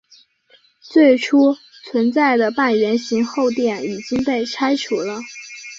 [0.81, 1.55] 最初
[1.91, 5.19] 存在的半圆形后殿已经被拆除了。